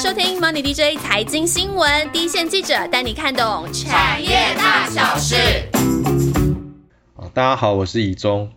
[0.00, 5.36] 收听 Money DJ 财经新闻，第一线记者带你看懂产业大小事。
[7.34, 8.50] 大家好，我是以中。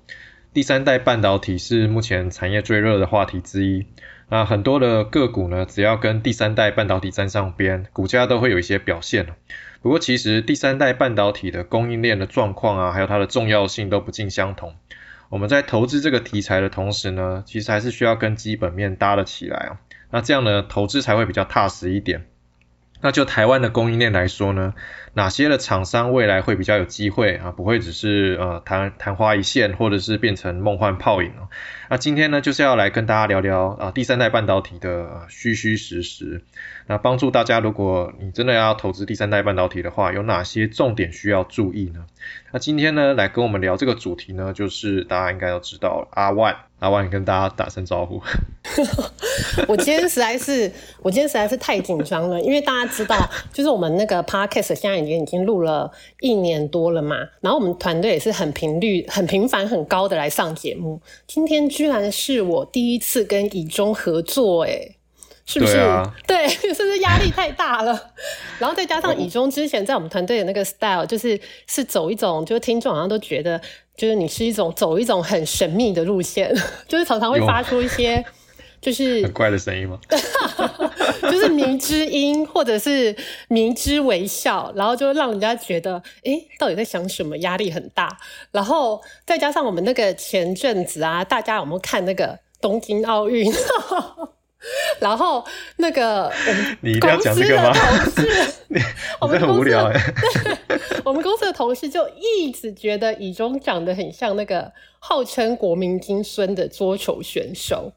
[0.53, 3.85] 第三代半导体是目前产业最热的话题之一。
[4.29, 9.27] 那很多的个股呢，只要跟第三代半导体沾上边，股价都会有一些表现。
[9.81, 14.75] 不过，其实第三代半导体的供应链的状况啊，还有它的重要性都不尽相同。
[15.27, 19.75] 我们在投资这个题材的同时呢，其实还是需要跟基本面搭了起来啊。
[20.13, 22.27] 那这样呢，投资才会比较踏实一点。
[23.01, 24.75] 那就台湾的供应链来说呢，
[25.13, 27.51] 哪些的厂商未来会比较有机会啊？
[27.51, 31.49] 不会只是呃昙昙花一现，或者是变成梦幻泡影哦。
[31.89, 36.43] 那今天呢，就是要来跟大家聊聊啊第三代半导体的虚虚实实。
[36.87, 42.05] 那帮助大家，如果你真的要投资第三代半导体的话，有哪些重点需要注意呢？
[42.51, 48.21] 那今天呢，来跟我们聊这个主题呢，就是大家应该都知道，阿万，阿万跟大家打声招呼。
[49.67, 53.17] 我今天实在是，我今天实在是太紧张了，因为大家知道，
[53.53, 64.95] 就是我们那个 podcast 现在已经已经录了一年多了嘛，然后我们团队也是很频率、很频繁、很高的来上节目，今天居然是我第一次跟以中合作，哎。
[65.45, 65.77] 是不是？
[66.25, 68.11] 对， 是不是压力太大了？
[68.59, 73.59] 然后再加上以中之前在我们团队的那个 style，就是是走一种，就是听众好像都觉得，
[73.97, 76.53] 就是你是一种走一种很神秘的路线，
[76.87, 78.23] 就是常常会发出一些
[78.81, 79.99] 就是很怪的声音吗？
[81.21, 83.15] 就是迷之音或者是
[83.47, 87.37] 迷之微笑，然后就让人家觉得，哎，到底在想什么？
[87.37, 88.17] 压力很大。
[88.51, 93.51] 然后再加上我们那个前阵子啊，大家有没有看那个东京奥运？
[94.99, 95.43] 然后
[95.77, 97.73] 那个我们公司的同
[98.11, 98.53] 事，
[99.19, 100.01] 我们很无聊哎。
[101.03, 107.91] 我们公司的同事就一直觉得以中长得很像那个号称国民金孙的桌球选手，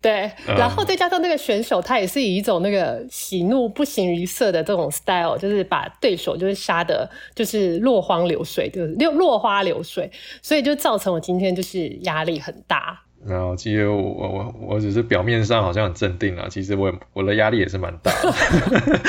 [0.00, 0.30] 对。
[0.46, 10.10] 然后再加上那个选手，他也是以一种那个喜怒不形于色的这种 style，就是把对手就是杀的，就是落荒流水，就是落落花流水，
[10.40, 13.02] 所以就造成我今天就是压力很大。
[13.26, 18.32] 然后其实我我我只是表面上好像很镇定啊，其实我我的压力也是蛮大的。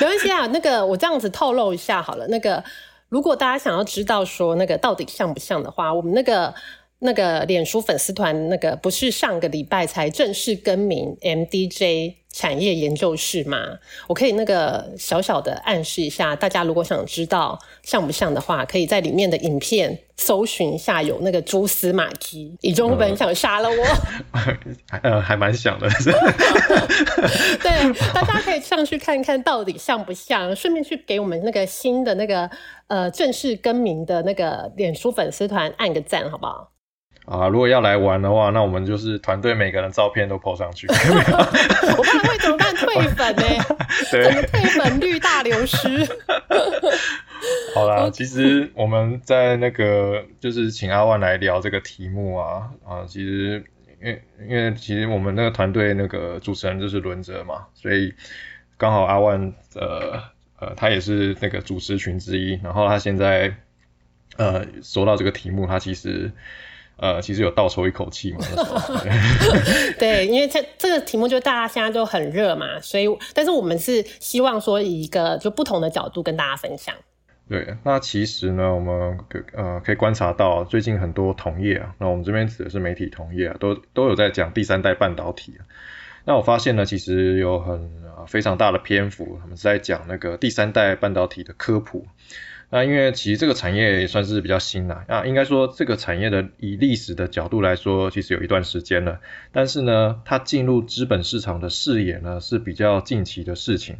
[0.00, 2.26] 没关系啊，那个我这样子透露一下好了。
[2.28, 2.62] 那个
[3.08, 6.52] 如果大家想要知道说那个到底像不像的话，我们那个
[7.00, 12.14] 那个脸书粉丝团那个不是上个礼拜才正式更名 MDJ。
[12.30, 22.54] 产业研究室吗，我可以那个小小的暗示一下，大家如果想知道像不像的话，可以在里面的影片搜寻一下，有那个蛛丝马迹。
[22.60, 23.76] 以中本想杀了我，
[25.02, 25.88] 呃， 还蛮想的。
[27.60, 32.48] 对，大家可以上去看看到底像不像，顺便去给我们那个新的那个
[32.88, 36.70] 呃正式更名的那个脸书粉丝团按个赞，好不好？
[37.28, 40.86] 啊，如果要来玩的话，那我们就是团队每个人照片都 po 上去。
[40.88, 42.74] 我怕会怎么办？
[42.74, 43.42] 退粉呢？
[44.10, 46.08] 整个退粉率大流失。
[47.74, 53.62] 好啦，其实我们在那个就是请阿万来聊这个题目啊啊，其实
[54.00, 58.14] 因为因为其实我们那个团队那个主持人就是轮着嘛，所以
[58.78, 60.22] 刚好阿万呃
[60.58, 63.54] 呃他也是那个主持群之一，然后他现在
[64.38, 66.32] 呃说到这个题目，他其实。
[66.98, 68.40] 呃，其实有倒抽一口气嘛。
[69.98, 76.94] 对，因为这这个题目就大家现在都很热嘛，所以，但是我们是希望说以一个就不同的角度跟大家分享。
[77.48, 79.18] 对，那其实呢，我们
[79.54, 85.64] 呃可以观察到最近很多同业啊，那我们这边指的是媒体同业啊，都都有在讲第三代半导体啊。
[86.24, 87.90] 那我发现呢，其实有很
[88.26, 92.06] 非常大的篇幅，他们是在讲那个第三代半导体的科普。
[92.70, 99.20] 那因为其实这个产业也算是比较新啦，啊，应该说这个产业的以历史的角度来说，其实有一段时间了。
[99.52, 103.96] 但是呢，它进入资本市场的视野呢是比较近期的事情，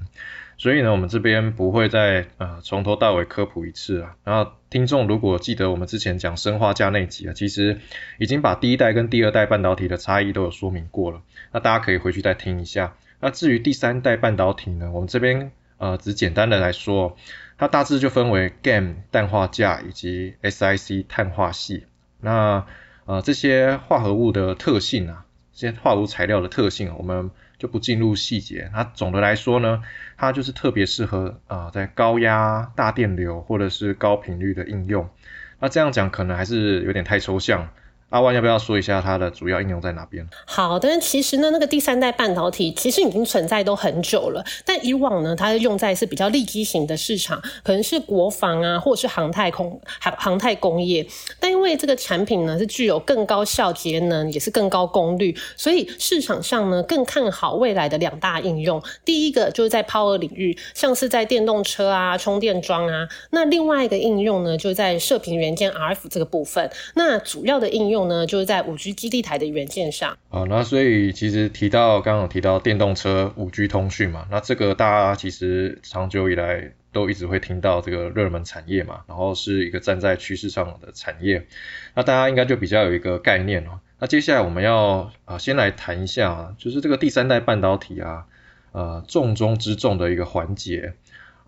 [0.58, 4.16] 所以呢，我们这边不会再呃从头到尾科普一次啊。
[4.22, 7.78] 然后听众如果记得我们之前讲生化价那集啊，其实
[8.18, 12.94] 已经把第一代跟第二代半导体的差异都有说明过了，那大家可以回去再听一下。
[13.18, 17.16] 那至于第三代半导体呢，我们这边呃只简单的来说。
[17.58, 21.86] 它大致就分为 GaN 氮化镓以及 SiC 碳化系。
[22.20, 22.64] 那
[23.04, 28.70] 呃这些化合物的特性啊，这些化合物材料的特性，我们就不进入细节。
[28.72, 29.82] 它总的来说呢，
[30.16, 35.10] 它就是特别适合啊在高压、大电流或者是高频率的应用。
[35.58, 37.70] 那这样讲可能还是有点太抽象。
[38.10, 40.26] 阿万要不要说一下它的主要应用在哪边？
[40.46, 51.06] 好但是，其实呢，那个第三代半导体其实已经存在都很久了，但以往呢，它是用在是比较利基型的市场，可能是国防啊，或者是航太空航航太工业。
[51.38, 58.82] 但因为这个产品呢是具有更高效节能，也是更高功率，所以市场上呢更看好未来的两大应用。
[59.04, 63.06] 第一个就是在 power 领域，像是在电动车啊、充电桩啊。
[63.32, 66.70] 那另外一个应用呢，就在射频元件 RF 这个部分。
[66.94, 67.97] 那主要的应用。
[68.06, 70.16] 呢，就是在五 G 基地台的元件上。
[70.28, 81.46] 啊，那所以其实提到刚刚提到电动车五 G 通讯嘛，那这个大家其实长久以来都一直会听到这个热门产业嘛，然后是一个站在趋势上的产业，
[81.94, 83.80] 那大家应该就比较有一个概念哦。
[83.98, 88.26] 那接下来我们要啊先来谈一下啊，就是这个第三代半导体啊，
[88.72, 90.92] 呃重中之重的一个环节。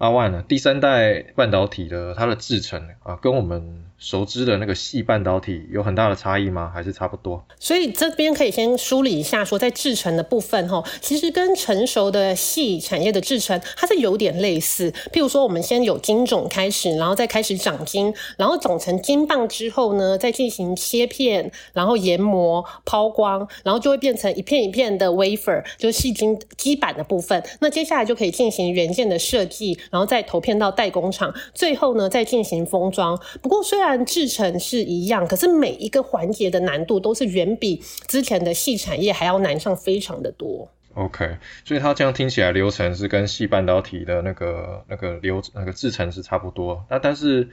[0.00, 3.85] 阿万呢，第三代半导体的它的制程啊，跟我们。
[4.00, 6.73] 熟知的那个细半导体有很大的差异吗？
[6.75, 7.44] 还是差不多？
[7.58, 14.91] 所以这边可以先梳理一下，说在制程的部分，哈，其实跟成熟的细产业的制程，它是有点类似。
[15.12, 27.44] 譬如说，我们先有晶种开始，然后再开始长晶，然后长成晶棒之后呢，再进行切片，然后研磨、抛光，然后就会变成一片一片的 wafer，就是细晶基板的部分。
[27.61, 33.20] 那接下来就可以进行元件的设计，然后再投片到代工厂，最后呢再进行封装。
[33.42, 40.69] 不过虽然制成是一样，可是每一个环节的难度都是远比之前的细产业还要难上非常的多。
[40.94, 47.48] OK，所以它这样听起来流程是跟细半导体的那个那个流那个制成是差不多，那但是。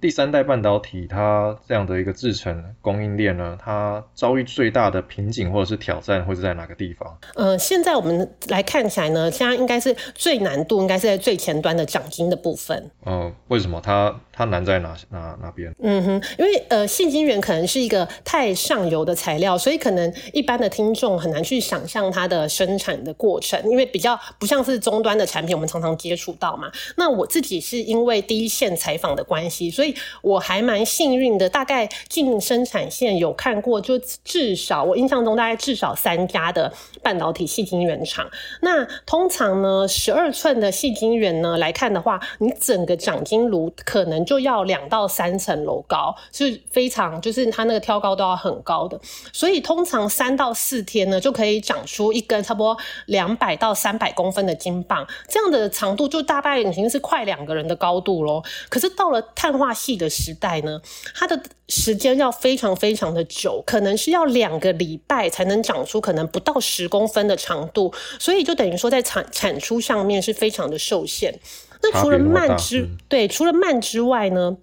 [0.00, 7.18] 第三代半导体，它这样的一个制程供应链呢，它遭遇最大的瓶颈或者是挑战会是在哪个地方？
[7.34, 12.90] 呃，现在我们来看起来呢，现在应该是最难度应该是在最前端的奖金的部分。
[13.06, 15.74] 嗯，为什么它它难在哪哪哪边？
[15.82, 26.70] 嗯哼，因为呃，细晶圆可能是一个太上游的材料，所以可能一般的听众很难去想象它的生产的过程，因为比较不像是终端的产品，我们常常接触到嘛。
[26.96, 29.87] 那我自己是因为第一线采访的关系，所以。
[30.22, 38.28] 我还蛮幸运的，大概进生产线有看过，就至少我印象中大概至少三家的半导体细晶圆厂。
[38.60, 48.98] 那通常呢，十二寸的细晶圆呢来看的话，你整个长晶炉可能就要两到三层楼高，是非常就是它那个挑高都要很高的。
[49.32, 52.76] 所以通常三到四天呢就可以长出一根差不多
[53.06, 58.42] 两百到三百公分的金棒，这样的长度就大概已经是快两个人的高度喽。
[58.68, 60.80] 可是到了碳化系的时代呢，
[61.14, 71.38] 它的时间要非常非常的久，可能是要两个礼拜才能长出可能不到十公分的长度，所以就等于说在产产出上面是非常的受限。
[71.80, 74.56] 那除了慢之对，除了慢之外呢？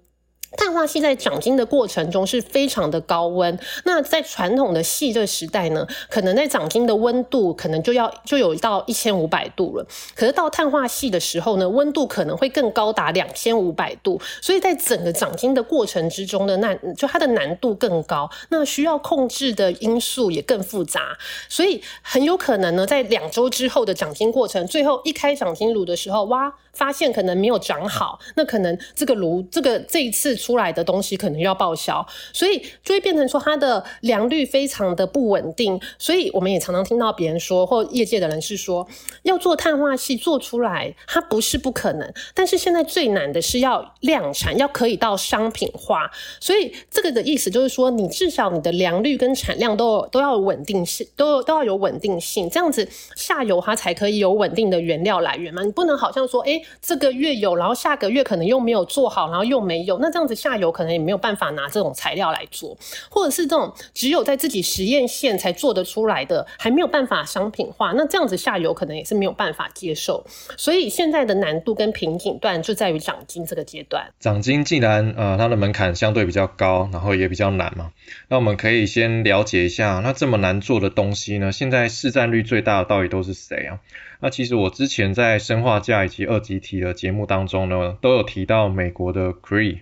[0.52, 9.86] 碳化系在长晶的过程中是非常的高温，那在传统的系的时代呢，可能在长晶的温度可能就要就有到一千五百度了。
[10.14, 21.16] 可是到碳化系的时候呢，温度可能会更高达两千五百度，所以在整个长晶的过程之中的那就它的难度更高，那需要控制的因素也更复杂，
[21.48, 30.36] 所以很有可能呢，在两周之后的长晶过程，最后一开长晶炉的时候，哇，发现可能没有长好，那可能这个炉这个这一次。
[30.36, 35.80] 出来的东西可能要报销，所以就会变成说它的良率非常的不稳定。
[35.98, 38.86] 所以我们也常常听到别人说，或业界的人是说，
[39.22, 46.10] 要做碳化系做出来，它不是不可能，但是现在最难的是要量产，要可以到商品化。
[46.38, 52.86] 所以这个的意思就是说，你至少你的良率跟产量都都要稳定性，都都要有稳定性，这样子
[53.16, 55.62] 下游它才可以有稳定的原料来源嘛。
[55.62, 60.36] 你不能好像说，哎，这个月有，然后下个月可能又没有做好，然后又没有，那这样子。
[60.36, 62.76] 下游可能也没有办法拿这种材料来做，
[63.08, 67.92] 或者是这种只有在自己实验线才做得出来的，还没有办法商品化。
[67.92, 70.24] 那这样子下游可能也是没有办法接受。
[70.58, 74.12] 所以现在的难度跟瓶颈段就在于长金这个阶段。
[74.20, 77.92] 长金既然呃它的门槛相对比较高，然后也比较难嘛，
[78.28, 83.80] 那我们可以先了解一下，那这么难做的东西呢，现在市占率最大的到底都是谁啊？
[84.20, 89.80] 那其实我之前在生化价以及二级体的节目当中呢，都有提到美国的 Cree。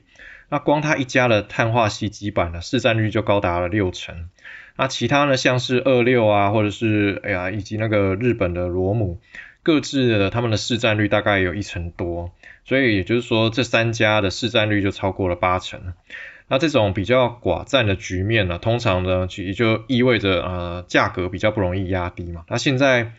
[0.50, 4.28] 那光它一家的碳化系基板呢，市占率就高达了六成。
[4.76, 9.20] 那其他呢，像是二六啊，或者是哎呀，以及那个日本的罗姆，
[9.62, 12.32] 各自的他们的市占率大概有一成多。
[12.64, 15.94] 所以也就是说，这三家的市占率就超过了八成。
[16.48, 22.44] 那这种比较寡占的局面呢，通常呢，其实就意味着呃价格比较不容易压低嘛。
[22.48, 23.12] 那现在。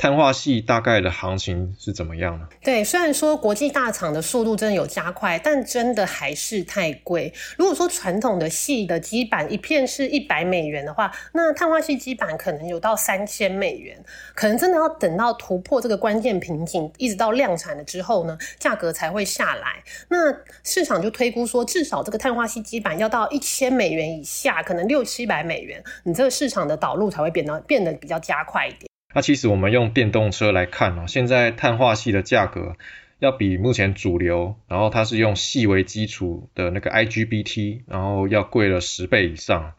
[0.00, 2.46] 碳化系大概的行情是怎么样呢？
[2.62, 7.34] 对，虽然说国际大厂的速度真的有加快，但真的还是太贵。
[7.56, 14.00] 如果说传统的系的基板一片是一百美元的话，那碳化系基板可能有到三千美元，
[14.36, 19.82] 可能真的要等到突破这个关键瓶颈，一直到量产了之后呢，价格才会下来。
[20.08, 28.87] 那市场就推估说，至少这个碳化系基板要到一千美元以下，可能六七百美元，你这个市场的导入才会变得变得比较加快一点。
[29.18, 32.76] 那其实我们用电动车来看呢，现在碳化系的价格
[33.18, 39.72] 要比目前主流，然后它是用细为基础的那个 IGBT，然后要贵了十倍以上。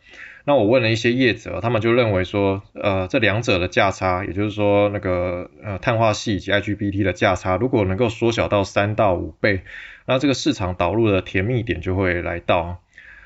[0.44, 9.62] 那我问了一些业者，他们就认为说，呃，这两者的价差，也就是说那个呃碳化系以及 IGBT 的价差，如果能够缩小到三到五倍，
[10.06, 12.82] 那这个市场导入的甜蜜点就会来到。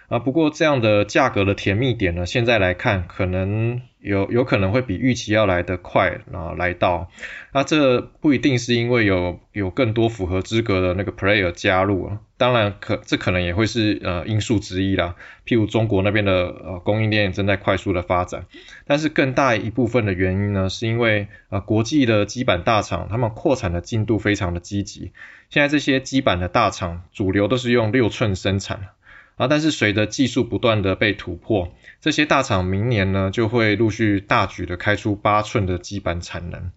[0.09, 7.09] 啊，不过这样的价格的甜蜜点呢，现在来看可能有有可能会比预期要来得快啊来到。
[7.53, 15.15] 那这不一定是因为有有更多符合资格的那个 player 加入啊，当然可这可能也会是呃因素之一啦。
[15.45, 18.45] 譬如中国那边的呃供应链正在快速的发展，
[18.85, 25.11] 但是更大一部分的原因呢，是因为呃国际的基板大厂他们扩产的进度非常的积极。
[25.49, 28.89] 现在这些基板的大厂主流都是用六寸生产。
[29.35, 36.71] 啊，但是随着技术不断的被突破，这些大厂明年呢就会陆续大举的开出八寸的基板产能。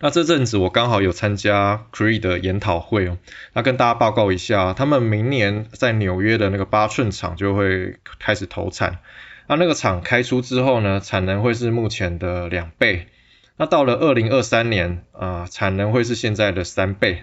[0.00, 3.18] 那这阵子我刚好有参加 Creed 的研讨会哦，
[3.52, 8.98] 那跟大家报告一下，他们明年在纽约的那个八寸厂就会开始投产。
[9.48, 13.06] 那那个厂开出之后呢，产能会是目前的两倍。
[13.56, 17.22] 那到了二零二三年啊，产能会是现在的三倍。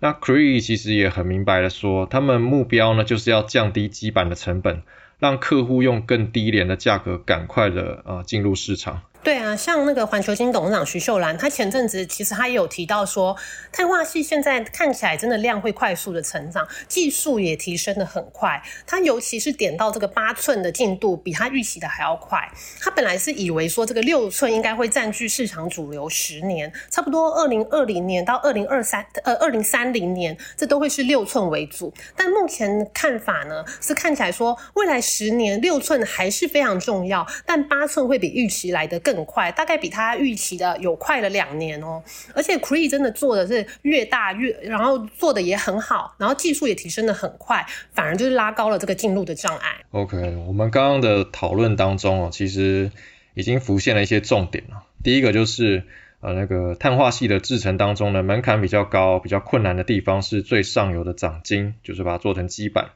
[0.00, 4.82] 那 Cree 其实也很明白的说，他们目标呢就是要降低基板的成本，
[5.18, 9.02] 让客户用更低廉的价格赶快的啊进入市场。
[9.22, 13.36] 对啊，像那个环球金董事长徐秀兰，他前阵子其实他也有提到说，
[13.70, 18.62] 碳化系现在看起来真的量会快速的成长，技术也提升的很快。
[18.86, 22.50] 他尤其是点到这个八寸的进度，比他预期的还要快。
[22.80, 31.92] 他本来是以为说这个六寸应该会占据市场主流十年，差不多二零二零年到二零二三呃二零三零年，这都会是六寸为主。
[32.16, 39.09] 但目前看法呢，是看起来说未来十年六寸还是非常重要，但八寸会比预期来的更。
[39.12, 42.02] 更快，大概比他预期的有快了两年哦。
[42.34, 49.76] 而且 Cree 真的做的是越大越，然后做的也很好，然后技术也提升的很快，反而就是拉高了这个进入的障碍。
[49.90, 52.92] OK，我们刚刚的讨论当中哦，其实
[53.34, 54.84] 已经浮现了一些重点了。
[55.02, 55.84] 第一个就是
[56.20, 62.90] 呃那个碳化系的制成当中呢，门槛比较高、比较困难的地方是最上游的长金，就是把它做成基板。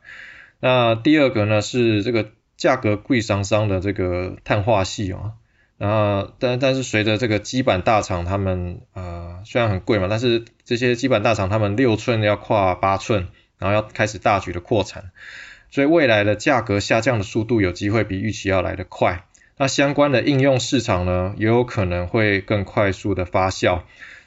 [0.61, 5.33] 那第二个呢是这个价格贵伤伤的这个碳化系啊。
[5.85, 15.11] 然后，但但是随着这个基板大厂，他们呃虽然很贵嘛，但是这些基板大厂他们六寸要跨八寸，然后要开始大举的扩产，
[15.71, 19.27] 所以未来的价格下降的速度有机会比预期要来得快。
[19.59, 23.83] 那相关的应用市场呢，也有可能会更快速的发酵。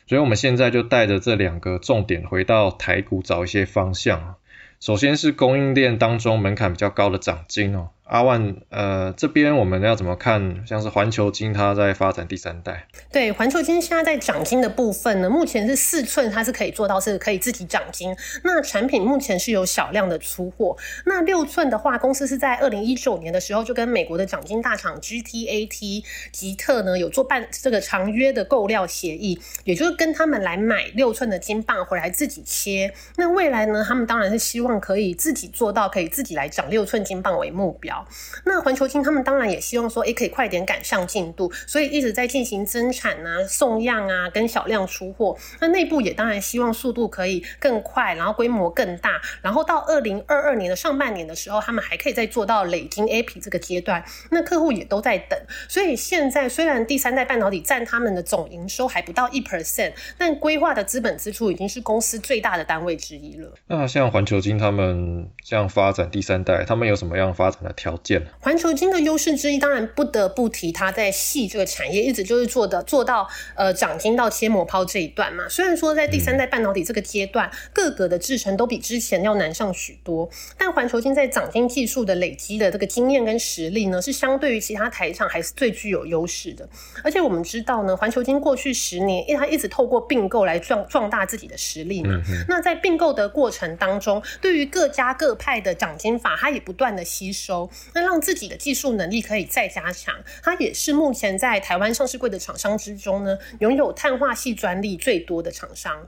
[0.05, 4.35] 所以我们现在就带着这两个重点回到台股找一些方向。
[4.79, 7.89] 首先是供应链当中门槛比较高的涨金哦。
[8.07, 10.65] 阿万，呃，这边我们要怎么看？
[10.65, 12.87] 像是环球金，它在发展第三代。
[13.11, 18.15] 对，环球金现在在涨金的部分呢，目前是四寸，它是可以做到是可以自己涨金。
[18.45, 20.77] 那产品目前是有小量的出货。
[21.05, 32.93] 那六寸的话，公司是在二零一九年的时候就跟美国的涨金大厂 GTAT 吉特呢有做办这个长约的购料协议，也就是跟他们来买六寸的金棒回来自己切。
[33.17, 37.96] 那未来呢，他们当然是希望可以自己做到，可以自己来涨六寸金棒为目标。
[38.45, 45.37] 那环球金他们当然也希望说，哎，可以快点赶上进度，所以一直在进行增产啊、送样啊，跟小量出货。
[45.59, 54.03] 那内部也当然希望速度可以更快，然后规模更大，然后到二零二二年的上半年的时候，他们还可以再做到累金 A P 这个阶段。
[54.31, 63.53] 那客户也都在等，所以现在虽然第三代半导体占他们的总营收还不到一 percent，但规划的资本支出已经是公司最大的单位之一了。
[63.67, 67.86] 那像环球金他们这样发展第三代，他们有什么样发展的条？
[67.87, 73.25] 条件，环球金的优势之一，当然不得不提它在细这个产业一直就是做的做到
[73.55, 75.47] 呃长金到切磨抛这一段嘛。
[75.47, 86.67] 虽然说在第三代半导体这个阶段，各个的制程都比之前要难上许多，但环球金在长金技术的累积的这个经验跟实力呢，是相对于其他台厂还是最具有优势的。
[87.05, 92.21] 而且我们知道呢，环球金过去十年，因为它一直透过并购来壮壮大自己的实力嘛。
[92.49, 97.69] 那在并购的过程当中，对于各家各派的长金法，它也不断的吸收。
[97.93, 100.15] 那让自己的技术能力可以再加强。
[100.41, 106.07] 它也是目前在台湾上市柜的厂商之中呢，拥有碳化系专利最多的厂商。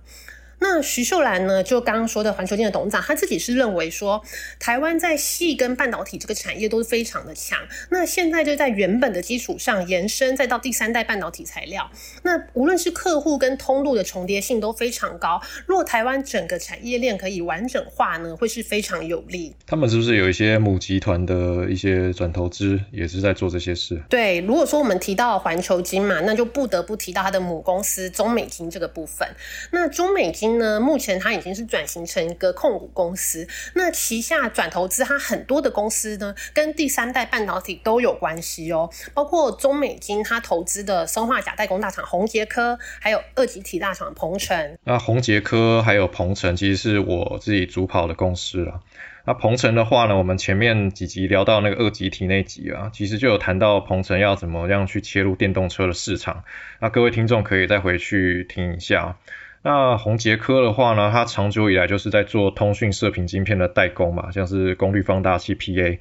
[0.62, 1.64] 那徐秀兰呢？
[1.64, 4.22] 就刚刚说的环球金的董事长，他自己是认为说，
[4.60, 7.58] 台湾在细跟半导体这个产业都是非常的强。
[7.90, 11.90] 那现在就在原本的基础上延伸，再到第三代半导体材料。
[12.24, 15.42] 那无论是客户跟通路的重叠性都非常高。
[15.66, 19.56] 若台湾整个产业链可以完整化呢，会是非常有利。
[19.66, 24.02] 他们是不是有一些母集团的一些转投资，也是在做这些事？
[24.10, 29.26] 对，如果说我们提到环球金嘛，那就不得不提到它的母公司中美金这个部分。
[29.72, 30.49] 那中美金。
[30.58, 44.78] 呢，目前它已经是转型成一个控股公司，那旗下转投资它很多的公司呢，跟第三代半导体都有关系哦，包括中美金它投资的生化甲代工大厂宏杰科，还有二级体大厂鹏程。
[44.84, 48.82] 那宏杰科还有鹏程，其实是我自己主跑的公司了。
[49.26, 56.44] 那鹏程的话呢，我们前面几集聊到那个二级体那集啊，其实就有谈到鹏程要怎么样去切入电动车的市场。
[56.80, 59.18] 那各位听众可以再回去听一下。
[59.62, 66.00] 那宏杰科的话呢，它长久以来就是在做通讯射频晶片的代工嘛，像是功率放大器 PA。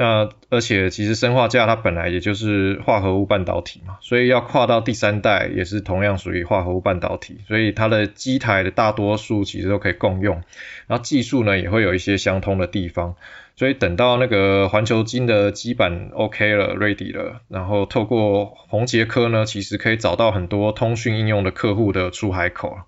[0.00, 10.42] 那而且其实生化架它本来也就是化合物半导体嘛，所以要跨到第三代也是同样属于化合物半导体，所以它的机台的大多数其实都可以共用，
[10.86, 13.16] 然后技术呢也会有一些相通的地方，
[13.56, 22.78] 所以等到那个环球金的基板 OK 了，ready 了，然后透过宏杰科呢，其实可以找到很多通讯应用的客户的出海口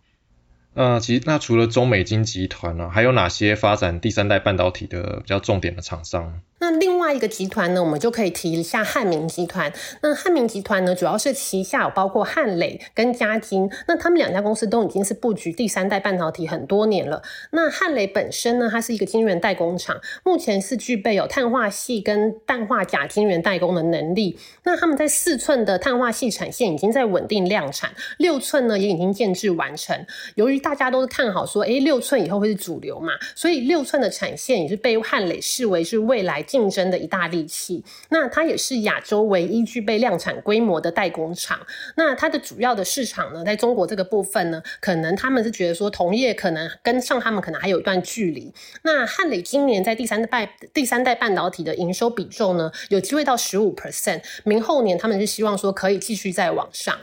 [0.73, 6.41] 那其实，那除了中美金集团呢，还有哪些发展第三代半导体的比较重点的厂商？
[6.61, 9.73] 那另外一个集团呢，我们就可以提一下汉明集团。
[10.03, 13.71] 那汉明集团呢，主要是旗下有包括汉磊跟嘉金。
[13.89, 17.23] 那他们两家公司都已经是布局第三代半导体很多年了。
[17.53, 24.39] 那汉磊本身呢，它是一个晶圆代工厂，目前是具备有碳化系跟氮化钾晶圆代工的能力。
[24.65, 29.99] 那他们在四寸的碳化系产线已经在稳定量产，六寸呢也已经建制完成。
[30.35, 36.45] 由于大家都是看好说，哎，六寸以后会是主流嘛，所以六寸的产线也是被汉磊视为是未来。
[36.51, 41.65] 竞争的一大利器，那它也是亚洲唯一具备量产规模的代工厂。
[41.97, 48.53] 那它的主要的市场呢，在中国这个部分呢，可能他们是觉得说同业可能跟上他们可能还有一段距离。
[48.83, 56.99] 那汉磊今年在第三代第三代半导体的营收比重呢，有机会到十五 percent，明后年他们是希望说可以继续再往上。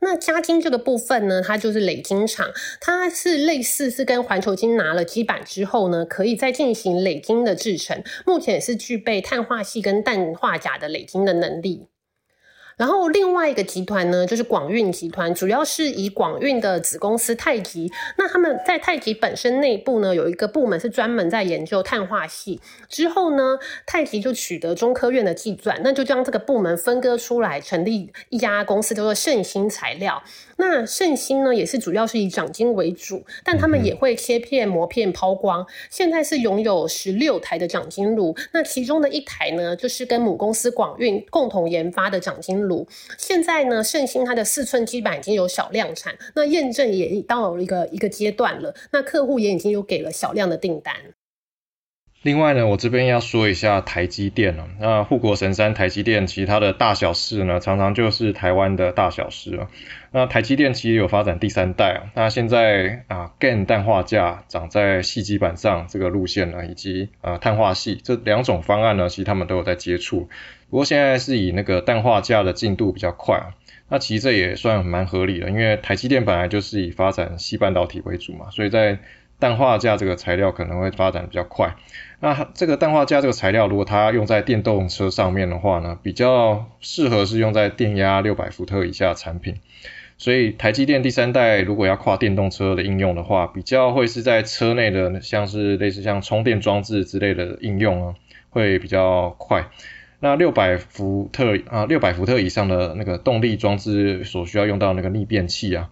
[0.00, 2.48] 那嘉金这个部分呢，它就是累金厂，
[2.80, 11.88] 它是类似是跟环球金拿了基板之后呢，可以再进行累金的制成，目前也是具备碳化系跟氮化钾的累金的能力。
[12.78, 17.92] 然后另外一个集团呢，就是广运集团，主要是以广运的子公司太极。
[18.16, 22.62] 那他们在太极本身内部呢，有一个部门是专门在研究碳化系。
[22.88, 30.22] 之后呢，太极就取得中科院的技转，那就将这个部门分割出来，成立一家公司，叫做盛兴材料。
[30.60, 35.64] 那盛兴呢，也是主要是以掌晶为主，但他们也会切片、磨片、抛光。
[35.88, 42.86] 现在是拥有十六台的掌晶炉，那其中的一台呢，就是跟母公司广运共同研发的掌金炉。
[43.16, 50.94] 现在呢，盛兴它的四寸基板已经有小量产，那验证也到了一个一个阶段了，那客户也已经有给了小量的订单。
[52.22, 54.68] 另外呢，我这边要说一下台积电了。
[54.80, 59.68] 那护国神山台积电，其实它的大小事呢，常常就是台湾的大小事了。
[60.10, 70.28] 那台积电其实有发展第三代啊，那现在啊，GaN 氮化镓长在细基板上这个路线呢，以及啊碳化系这两种方案呢，其实他们都有在接触。
[70.70, 73.54] 不过现在是以那个氮化镓的进度比较快啊，
[73.88, 78.98] 那其实这也算蛮合理的，因为台积电本来就是以发展细半导体为主嘛，所以在
[79.38, 81.76] 氮化镓这个材料可能会发展比较快。
[82.20, 89.56] 那这个氮化镓这个材料，如果它用在电动车上面的话呢，比较适合是用在电压六百伏特以下产品。
[90.20, 98.14] 所以台积电第三代如果要跨电动车的应用的话，比较会是在车内的，像是类似像充电装置之类的应用啊，
[98.50, 99.68] 会比较快。
[100.18, 105.90] 那六百伏特啊，六百伏特以上的那个动力装置所需要用到那个逆变器啊，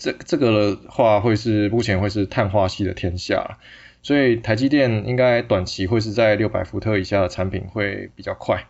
[0.00, 3.58] 这这个的话会是目前会是碳化系的天下，
[4.02, 8.64] 所以台积电应该短期会是在六百伏特以下的产品会比较快。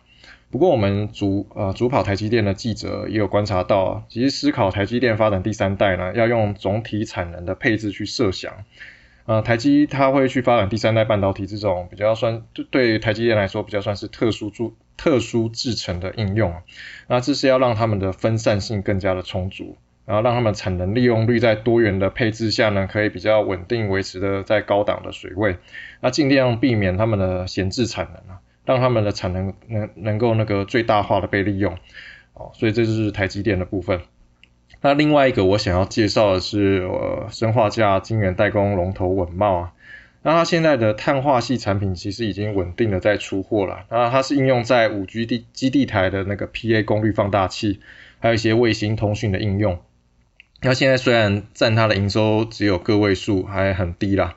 [0.50, 8.64] 不过我们主呃主跑台积电的记者也有观察到，其实思考台积电发展第三代呢，要用总体产能的配置去设想。
[9.26, 16.52] 呃，台积它会去发展第三代半导体这种比较算对台积电来说比较算是特殊注特殊制成的应用。
[17.06, 19.76] 那这是要让他们的分散性更加的充足，
[20.10, 25.58] 然后让他们产能利用率在多元的配置下呢，可以比较稳定维持的在高档的水位。
[26.00, 28.40] 那尽量避免他们的闲置产能啊。
[28.66, 31.76] 让他们的产能能能够那个最大化的被利用。
[32.34, 34.00] 哦，所以这就是台积电的部分。
[34.80, 39.72] 那另外一个我想要介绍的是，呃，生化价晶圆代工龙头稳茂啊。
[40.22, 43.86] 那它现在的碳化系产品其实已经稳定的在出货了。
[43.88, 47.80] 那它是应用在五 G 地基地台的那个 PA 功率放大器，
[48.20, 49.80] 还有一些卫星通讯的应用。
[50.62, 54.36] 那现在虽然占它的营收只有个位数，还很低啦。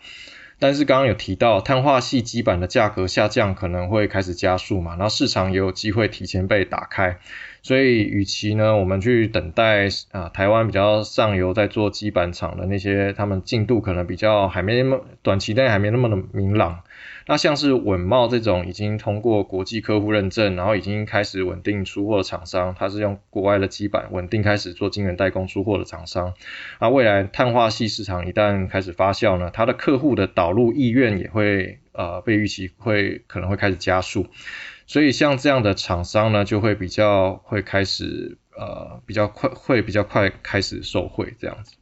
[0.59, 7.17] 但是刚刚有提到碳化系基板的价格下降可能会开始加速嘛，然后市场也有机会提前被打开。
[7.63, 16.79] 所以，与其呢，我们去等待啊，台湾比较上游在做基板厂的那些，他们进度可能比较还没那么短期内还没那么的明朗。
[17.25, 26.33] 那像是稳茂这种已经通过国际客户认证，然后已经开始稳定出货的厂商，它是用国外的基板稳定开始做晶圆代工出货的厂商。
[26.79, 34.27] 那未来碳化系市场一旦开始发酵呢，它的客户的导入意愿也会呃被预期会可能会开始加速。
[34.85, 41.75] 所以像这样的厂商呢，就会比较会开始呃比较快会比较快开始受惠这样子。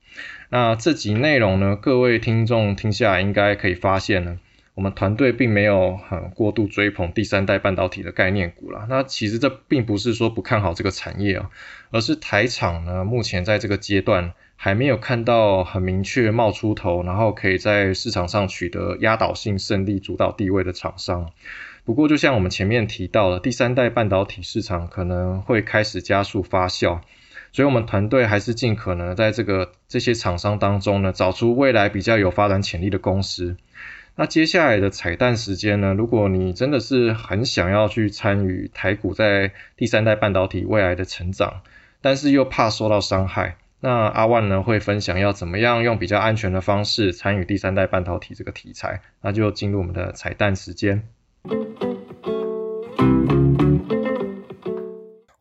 [0.49, 4.37] 那这集内容呢，各位听众听下来应该可以发现呢，
[4.81, 8.87] 我们团队并没有很过度追捧第三代半导体的概念股啦。
[8.89, 11.51] 那其实这并不是说不看好这个产业啊，
[11.91, 21.29] 而是台厂呢目前在这个阶段还没有看到很明确冒出头，然后可以在市场上取得压倒性胜利、主导地位的厂商。
[21.85, 27.01] 不过，就像我们前面提到的，第三代半导体市场可能会开始加速发酵，
[27.51, 33.57] 所以我们团队还是尽可能在这个这些厂商当中呢，找出未来比较有发展潜力的公司。
[34.15, 41.61] 那接下来的彩蛋时间呢，如果你真的是很想要去参与台股在第三代半导体未来的成长，
[42.01, 51.07] 但是又怕受到伤害，那阿万呢会分享要怎么样用比较安全的方式参与第三代半导体这个题材，那就进入我们的彩蛋时间。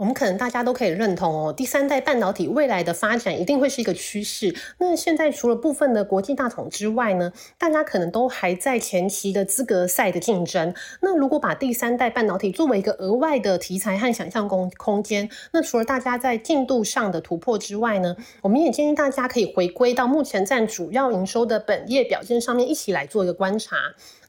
[0.00, 4.56] 我们可能大家都可以认同哦，第三代半导体未来的发展一定会是一个趋势。
[4.78, 10.72] 那现在除了部分的国际大厂之外呢，大家可能都还在前期的资格赛的竞争。
[11.02, 23.76] 那如果把第三代半导体作为一个额外的题材和想象空空间，那除了大家在进度上的突破之外呢，我们也建议大家可以回归到目前占主要营收的本业表现上面，一起来做一个观察。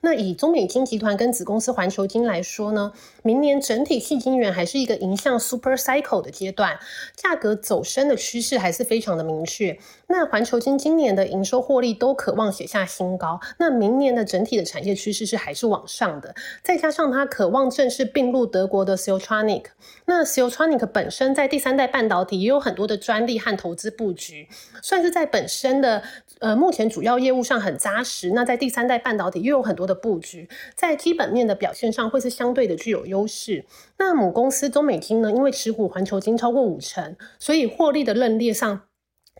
[0.04, 6.80] 那以中美金集团跟子公司环球金来说呢，明年整体细金元还是一个迎向 super cycle 的阶段，
[7.16, 9.78] 价格走升的趋势还是非常的明确。
[10.12, 19.64] 那环球金今年的营收获利都渴望写下新高，那明年的整体的产业趋势是还是往上的，再加上它渴望正式并入德国的 Siltronic，
[20.06, 24.50] 那 Siltronic 本身在第三代半导体也有很多的专利和投资布局，
[24.84, 26.04] 算是在本身的
[26.40, 28.32] 呃目前主要业务上很扎实。
[28.32, 33.66] 那在第三代半导体又有很多的布局，在基本面的表现上会是相对的具有优势。
[33.98, 38.82] 那母公司中美金呢，因为持股环球金超过五成，所以获利的认列上，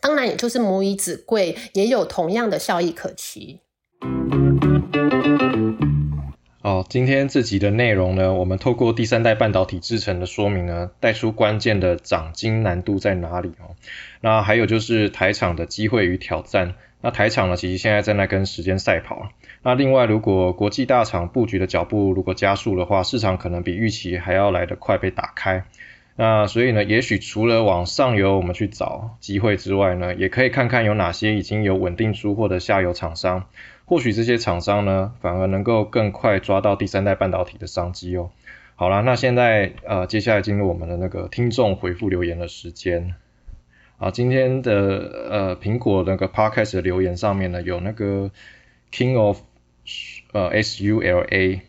[0.02, 3.60] 当然也就是母以子贵，也有同样的效益可期。
[6.64, 13.76] 哦，今天这集的内容呢，我们透过第三代半导体制成的说明呢，带出关键的涨金难度在哪里哦。
[14.22, 16.74] 那还有就是台厂的机会与挑战。
[17.04, 19.30] 那台厂呢，其实现在正在跟时间赛跑。
[19.62, 25.66] 那另外，如果国际大厂布局的脚步如果加速的话，市场可能比预期还要来得快被打开。
[26.16, 33.46] 那所以呢，也许除了往上游我们去找机会之外呢，也可以看看有哪些已经有稳定出货的下游厂商。
[33.86, 38.30] 或许这些厂商呢，反而能够更快抓到第三代半导体的商机哦。
[38.76, 43.16] 好了，那现在呃，接下来进入我们的那个听众回复留言的时间。
[43.98, 48.32] 啊，今天的呃苹果那个 podcast 的留言上面呢，有那个
[48.92, 49.40] King of
[50.32, 51.62] 呃 S U L A，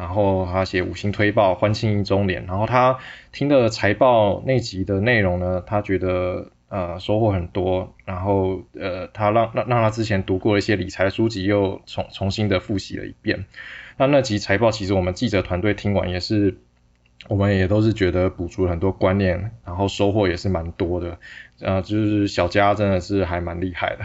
[0.00, 2.98] 然后他写五星推报欢庆一周年，然后他
[3.30, 6.48] 听的财报那集的内容呢，他觉得。
[6.70, 13.44] 呃，收获很多，然后呃，他让让让他之前读过一些理财书籍，又重重新的复习了一遍。
[13.96, 16.58] 那那集财报，其实我们记者团队听完也是，
[17.26, 21.18] 我们也都是觉得补足了很多观念，然后收获也是蛮多的。
[21.58, 24.04] 呃，就是小佳真的是还蛮厉害的，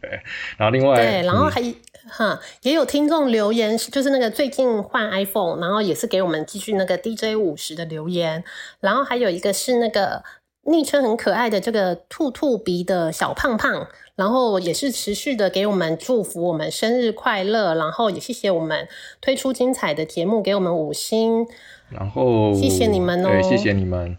[0.00, 0.20] 对。
[0.58, 1.60] 然后另外，对，然后还
[2.08, 8.44] 哈也有听众留言，就是那个最近换 iPhone，然后也是给我们继续那个 DJ 五十的留言。
[8.80, 10.22] 然后还有一个是那个。
[10.68, 18.88] 昵称很可爱的这个兔兔鼻的小胖胖，然后也是持续的给我们祝福我们生日快乐，然后也谢谢我们
[19.20, 21.46] 推出精彩的节目，给我们五星，
[21.88, 24.16] 然后谢谢你们哦，对，谢谢你们。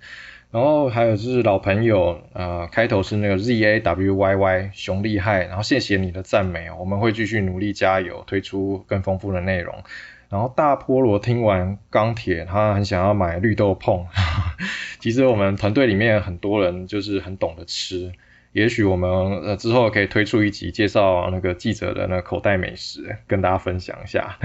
[0.49, 9.83] 然后还有就是老朋友，呃，开头是那个 Z A W Y Y 熊厉害，然后谢谢你的赞美哦，我们会继续努力加油，推出更丰富的内容。
[10.29, 14.07] 然后大菠萝听完钢铁，他很想要买绿豆碰。
[14.99, 18.11] 其实我们团队里面很多人就是很懂得吃，
[18.51, 19.09] 也许我们
[19.41, 24.37] 呃之后可以推出一集介绍那个记者的那口袋美食，跟大家分享一下。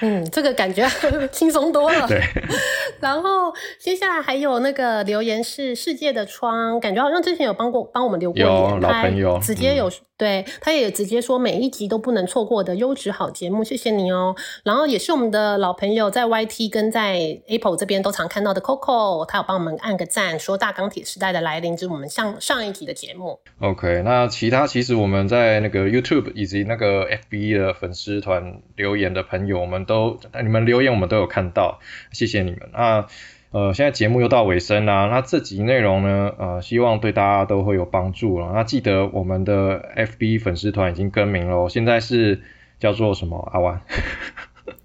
[0.00, 0.86] 嗯，这个感觉
[1.32, 2.06] 轻松多了。
[2.06, 2.20] 对。
[3.00, 14.36] 然后接下来还有那个留言是世界的窗，感觉好像之前有帮过帮我们留过言，老朋友直接有对，他也直接说每一集都不能错过的优质好节目，谢谢你哦。
[14.62, 23.40] 然后也是我们的老朋友，在 YT 跟在 Apple 这边都常看到的 Coco，他有帮我们按个赞，说大钢铁时代的来临，就是我们上上一集的节目。
[23.58, 31.80] OK，那其他其实我们在那个 YouTube 以及那个 FB 的粉丝团留言的朋友，我们都你们留言我们都有看到，
[32.12, 33.08] 谢谢你们啊。
[33.54, 38.50] 呃，现在节目又到尾声啦，那这集内容呢，呃，希望对大家都会有帮助了。
[38.52, 42.42] 那记得我们的 FB 粉丝团已经更名喽，现在是
[42.80, 43.48] 叫做什么？
[43.52, 43.80] 阿万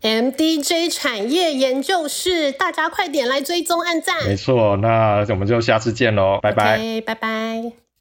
[0.04, 4.24] ，MDJ 产业研究室，大家快点来追踪按赞。
[4.28, 7.89] 没错，那我们就下次见喽，拜拜，拜拜。